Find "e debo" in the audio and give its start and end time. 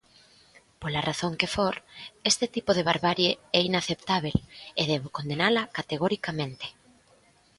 4.81-5.13